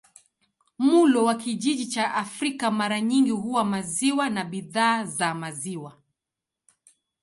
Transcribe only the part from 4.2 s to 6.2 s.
na bidhaa za maziwa.